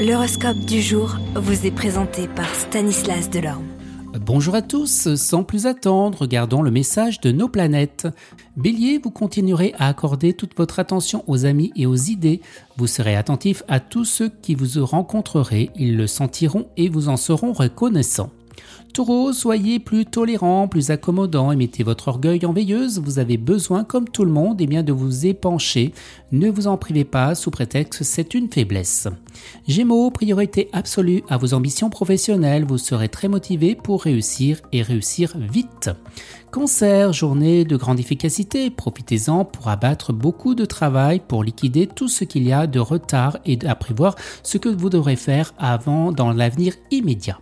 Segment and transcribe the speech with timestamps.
[0.00, 3.66] L'horoscope du jour vous est présenté par Stanislas Delorme.
[4.24, 8.08] Bonjour à tous, sans plus attendre, regardons le message de nos planètes.
[8.56, 12.40] Bélier, vous continuerez à accorder toute votre attention aux amis et aux idées.
[12.78, 17.18] Vous serez attentif à tous ceux qui vous rencontrerez, ils le sentiront et vous en
[17.18, 18.30] seront reconnaissants.
[18.92, 22.98] Taureau, soyez plus tolérant, plus accommodant et mettez votre orgueil en veilleuse.
[22.98, 25.94] Vous avez besoin, comme tout le monde, eh bien de vous épancher.
[26.32, 29.06] Ne vous en privez pas sous prétexte que c'est une faiblesse.
[29.68, 32.64] Gémeaux, priorité absolue à vos ambitions professionnelles.
[32.64, 35.90] Vous serez très motivé pour réussir et réussir vite.
[36.50, 38.70] Cancer, journée de grande efficacité.
[38.70, 43.38] Profitez-en pour abattre beaucoup de travail, pour liquider tout ce qu'il y a de retard
[43.46, 47.38] et à prévoir ce que vous devrez faire avant dans l'avenir immédiat.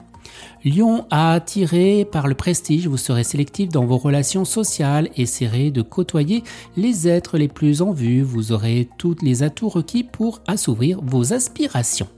[0.64, 5.82] Lion a attiré par le prestige, vous serez sélectif dans vos relations sociales, essaierez de
[5.82, 6.42] côtoyer
[6.76, 11.32] les êtres les plus en vue, vous aurez tous les atouts requis pour assouvir vos
[11.32, 12.08] aspirations.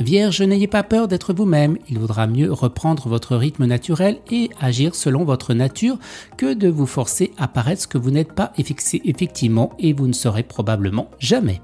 [0.00, 4.94] Vierge, n'ayez pas peur d'être vous-même, il vaudra mieux reprendre votre rythme naturel et agir
[4.94, 5.98] selon votre nature
[6.38, 10.14] que de vous forcer à paraître ce que vous n'êtes pas effectivement et vous ne
[10.14, 11.60] serez probablement jamais.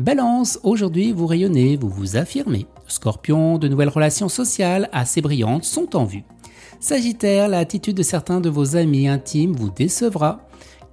[0.00, 2.66] Balance, aujourd'hui vous rayonnez, vous vous affirmez.
[2.88, 6.24] Scorpion, de nouvelles relations sociales assez brillantes sont en vue.
[6.80, 10.48] Sagittaire, l'attitude de certains de vos amis intimes vous décevra.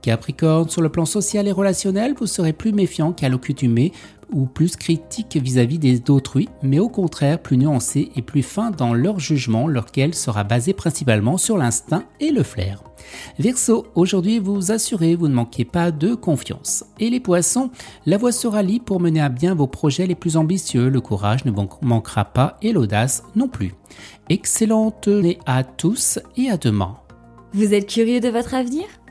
[0.06, 3.92] Capricorne, sur le plan social et relationnel, vous serez plus méfiant qu'à l'accoutumée
[4.32, 8.94] ou plus critique vis-à-vis des d'autrui, mais au contraire plus nuancé et plus fin dans
[8.94, 12.84] leur jugement, lequel sera basé principalement sur l'instinct et le flair.
[13.40, 16.86] Verseau, aujourd'hui vous assurez, vous ne manquez pas de confiance.
[17.00, 17.72] Et les poissons,
[18.06, 21.46] la voie sera libre pour mener à bien vos projets les plus ambitieux, le courage
[21.46, 23.74] ne manquera pas et l'audace non plus.
[24.30, 26.96] Excellente journée à tous et à demain.
[27.54, 28.86] Vous êtes curieux de votre avenir?